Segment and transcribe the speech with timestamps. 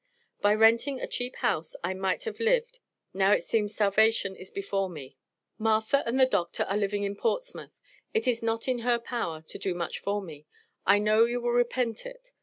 [0.41, 2.79] By renting a cheap house, I might have lived,
[3.13, 5.15] now it seems starvation is before me.
[5.59, 7.77] Martha and the Doctor are living in Portsmouth,
[8.11, 10.47] it is not in her power to do much for me.
[10.87, 12.31] I know you will repent it.